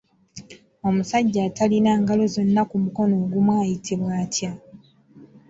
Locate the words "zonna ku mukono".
2.33-3.13